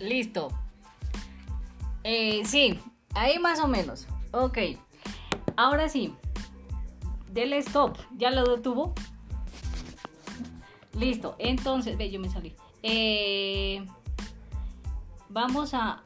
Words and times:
Listo. 0.00 0.48
Eh, 2.02 2.42
sí, 2.44 2.80
ahí 3.14 3.38
más 3.38 3.60
o 3.60 3.68
menos. 3.68 4.08
Ok. 4.32 4.58
Ahora 5.56 5.88
sí. 5.88 6.14
Dele 7.30 7.58
stop. 7.58 7.96
¿Ya 8.16 8.30
lo 8.30 8.56
detuvo? 8.56 8.94
Listo. 10.98 11.36
Entonces, 11.38 11.96
ve, 11.96 12.10
yo 12.10 12.18
me 12.18 12.30
salí. 12.30 12.56
Eh, 12.82 13.86
vamos 15.28 15.74
a 15.74 16.02